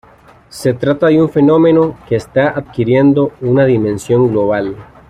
[0.49, 4.75] Se trata de un fenómeno que está adquiriendo una dimensión global.